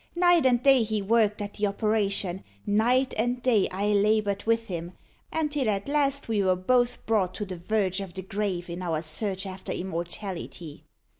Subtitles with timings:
[0.15, 4.93] Night and day he worked at the operation; night and day I laboured with him,
[5.31, 9.03] until at last we were both brought to the verge of the grave in our
[9.03, 10.85] search after immortality.